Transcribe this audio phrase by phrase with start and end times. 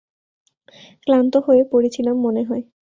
[1.03, 2.63] ক্লান্ত হয়ে পড়েছিলাম মনে হয়।